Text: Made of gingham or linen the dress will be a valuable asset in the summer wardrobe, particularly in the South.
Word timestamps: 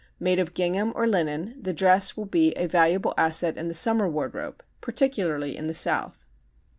Made 0.19 0.39
of 0.39 0.55
gingham 0.55 0.93
or 0.95 1.05
linen 1.05 1.53
the 1.61 1.75
dress 1.75 2.17
will 2.17 2.25
be 2.25 2.53
a 2.57 2.65
valuable 2.65 3.13
asset 3.19 3.55
in 3.55 3.67
the 3.67 3.75
summer 3.75 4.07
wardrobe, 4.07 4.63
particularly 4.81 5.55
in 5.55 5.67
the 5.67 5.75
South. 5.75 6.25